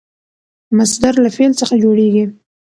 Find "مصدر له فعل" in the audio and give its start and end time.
0.77-1.51